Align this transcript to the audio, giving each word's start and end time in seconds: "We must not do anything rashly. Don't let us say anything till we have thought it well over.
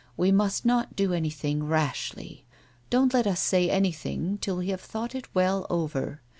"We 0.17 0.31
must 0.31 0.65
not 0.65 0.95
do 0.95 1.13
anything 1.13 1.63
rashly. 1.63 2.43
Don't 2.89 3.13
let 3.13 3.27
us 3.27 3.39
say 3.39 3.69
anything 3.69 4.39
till 4.39 4.57
we 4.57 4.69
have 4.69 4.81
thought 4.81 5.13
it 5.13 5.27
well 5.35 5.67
over. 5.69 6.21